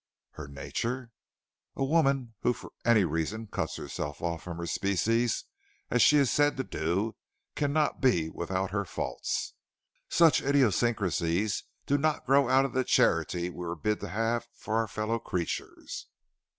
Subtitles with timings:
[0.31, 1.11] "Her nature?"
[1.75, 5.45] "A woman who for any reason cuts herself off from her species,
[5.91, 7.15] as she is said to do,
[7.55, 9.53] cannot be without her faults.
[10.09, 14.77] Such idiosyncrasies do not grow out of the charity we are bid to have for
[14.77, 16.07] our fellow creatures."